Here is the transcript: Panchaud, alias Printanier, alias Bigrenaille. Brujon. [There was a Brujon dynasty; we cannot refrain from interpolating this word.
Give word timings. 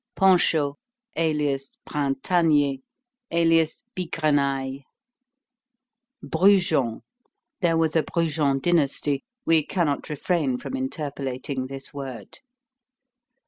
Panchaud, 0.15 0.77
alias 1.15 1.77
Printanier, 1.87 2.79
alias 3.29 3.83
Bigrenaille. 3.95 4.81
Brujon. 6.23 7.01
[There 7.59 7.77
was 7.77 7.95
a 7.95 8.01
Brujon 8.01 8.59
dynasty; 8.63 9.23
we 9.45 9.63
cannot 9.63 10.09
refrain 10.09 10.57
from 10.57 10.75
interpolating 10.75 11.67
this 11.67 11.93
word. 11.93 12.39